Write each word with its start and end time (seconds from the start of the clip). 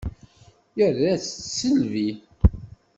Ira-tt 0.85 1.23
s 1.25 1.31
tisselbi. 1.35 2.09